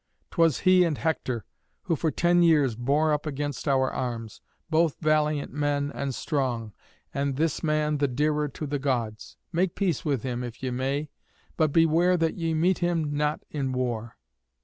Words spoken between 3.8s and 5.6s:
arms: both valiant